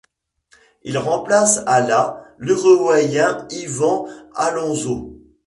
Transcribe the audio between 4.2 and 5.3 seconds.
Alonso.